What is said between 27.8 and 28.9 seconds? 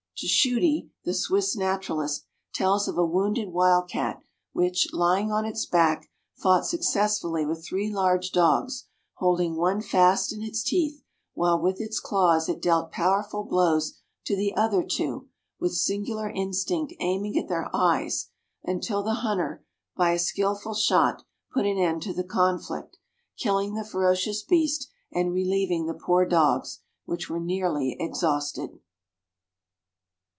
exhausted.